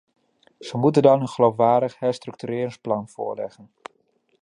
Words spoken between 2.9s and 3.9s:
voorleggen.